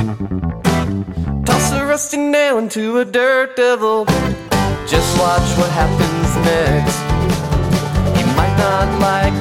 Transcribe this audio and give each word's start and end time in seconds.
Toss 0.00 1.72
a 1.72 1.84
rusty 1.84 2.16
nail 2.16 2.56
into 2.56 2.98
a 2.98 3.04
dirt 3.04 3.54
devil. 3.54 4.06
Just 4.88 5.18
watch 5.18 5.48
what 5.58 5.70
happens 5.72 6.36
next. 6.48 6.98
You 8.18 8.26
might 8.34 8.56
not 8.56 8.88
like 8.98 9.39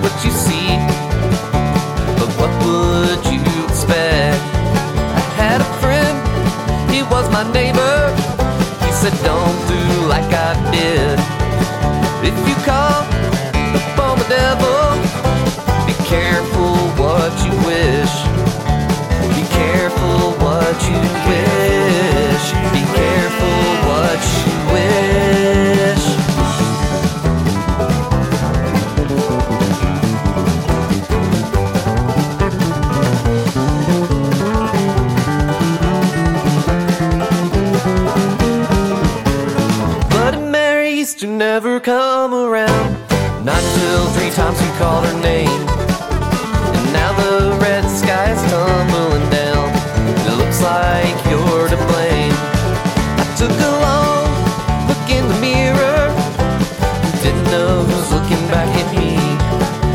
used 41.09 41.19
to 41.21 41.27
never 41.27 41.79
come 41.79 42.35
around. 42.35 42.91
Not 43.43 43.61
till 43.75 44.05
three 44.13 44.29
times 44.29 44.61
you 44.61 44.71
called 44.77 45.05
her 45.05 45.19
name. 45.21 45.61
And 46.75 46.93
now 46.93 47.11
the 47.21 47.57
red 47.65 47.85
sky 47.89 48.27
is 48.35 48.41
tumbling 48.51 49.27
down. 49.31 49.67
It 50.11 50.37
looks 50.37 50.61
like 50.61 51.17
you're 51.29 51.67
to 51.73 51.79
blame. 51.89 52.35
I 53.21 53.25
took 53.41 53.55
a 53.69 53.73
long 53.87 54.29
look 54.89 55.07
in 55.17 55.23
the 55.31 55.39
mirror. 55.47 56.03
Didn't 57.23 57.47
know 57.53 57.71
who 57.87 57.95
was 58.01 58.11
looking 58.13 58.43
back 58.53 58.69
at 58.81 58.89
me. 58.93 59.17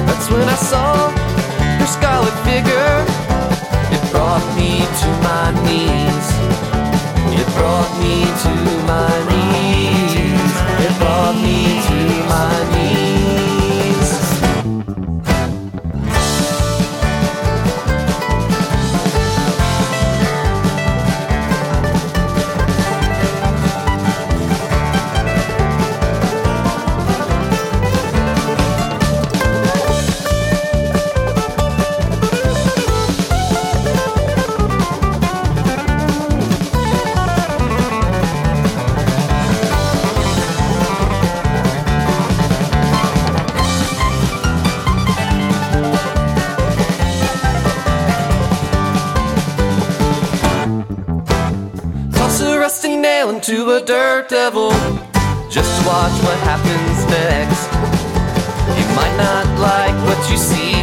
That's 0.08 0.28
when 0.32 0.48
I 0.48 0.58
saw 0.72 1.10
her 1.78 1.88
scarlet 1.96 2.36
figure. 2.48 2.94
It 3.94 4.02
brought 4.10 4.46
me 4.58 4.82
to 5.02 5.08
my 5.28 5.46
knees. 5.64 6.26
It 7.38 7.46
brought 7.54 7.92
me 8.02 8.14
to 8.44 8.52
my 8.90 9.14
knees. 9.30 10.23
Toss 52.34 52.42
a 52.42 52.58
rusty 52.58 52.96
nail 52.96 53.30
into 53.30 53.70
a 53.76 53.80
dirt 53.80 54.28
devil. 54.28 54.70
Just 55.50 55.70
watch 55.86 56.16
what 56.26 56.36
happens 56.42 56.98
next. 57.06 57.70
You 58.74 58.86
might 58.98 59.14
not 59.16 59.46
like 59.62 59.94
what 60.02 60.18
you 60.28 60.36
see, 60.36 60.74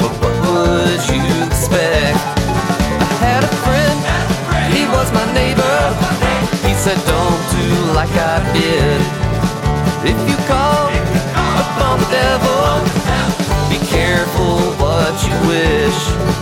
but 0.00 0.12
what 0.20 0.36
would 0.44 1.00
you 1.08 1.24
expect? 1.46 2.20
I 3.00 3.12
had 3.24 3.42
a 3.42 3.54
friend, 3.64 3.98
he 4.74 4.84
was 4.92 5.08
my 5.16 5.24
neighbor. 5.32 5.80
He 6.68 6.74
said, 6.74 7.00
Don't 7.08 7.42
do 7.56 7.68
like 7.96 8.12
I 8.12 8.36
did. 8.52 9.00
If 10.12 10.18
you 10.28 10.36
call 10.44 10.92
upon 11.64 12.00
the 12.00 12.08
devil, 12.12 12.68
be 13.72 13.78
careful 13.88 14.76
what 14.76 15.14
you 15.24 15.48
wish. 15.48 16.32